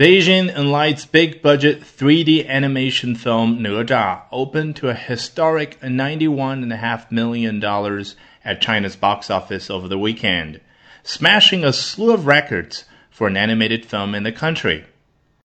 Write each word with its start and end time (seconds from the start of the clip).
Beijing 0.00 0.48
Enlight's 0.56 1.04
big 1.04 1.42
budget 1.42 1.82
3D 1.82 2.48
animation 2.48 3.14
film 3.14 3.60
*Ne 3.60 3.84
Zha* 3.84 4.22
opened 4.32 4.76
to 4.76 4.88
a 4.88 4.94
historic 4.94 5.78
$91.5 5.82 7.12
million 7.12 7.62
at 8.42 8.62
China's 8.62 8.96
box 8.96 9.28
office 9.28 9.68
over 9.68 9.86
the 9.88 9.98
weekend, 9.98 10.58
smashing 11.02 11.66
a 11.66 11.72
slew 11.74 12.14
of 12.14 12.24
records 12.24 12.86
for 13.10 13.26
an 13.26 13.36
animated 13.36 13.84
film 13.84 14.14
in 14.14 14.22
the 14.22 14.32
country. 14.32 14.86